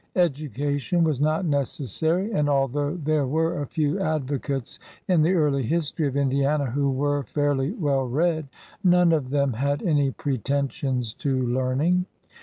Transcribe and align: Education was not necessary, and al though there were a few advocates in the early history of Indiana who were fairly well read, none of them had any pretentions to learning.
Education 0.15 1.03
was 1.03 1.21
not 1.21 1.45
necessary, 1.45 2.31
and 2.31 2.49
al 2.49 2.67
though 2.67 2.95
there 2.97 3.27
were 3.27 3.61
a 3.61 3.67
few 3.67 3.99
advocates 3.99 4.79
in 5.07 5.21
the 5.21 5.33
early 5.35 5.61
history 5.61 6.07
of 6.07 6.17
Indiana 6.17 6.65
who 6.71 6.89
were 6.89 7.21
fairly 7.21 7.73
well 7.73 8.07
read, 8.07 8.47
none 8.83 9.11
of 9.11 9.29
them 9.29 9.53
had 9.53 9.83
any 9.83 10.09
pretentions 10.09 11.13
to 11.13 11.45
learning. 11.45 12.07